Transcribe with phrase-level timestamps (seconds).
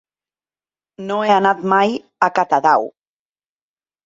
[1.09, 1.93] No he anat mai
[2.29, 2.89] a Catadau.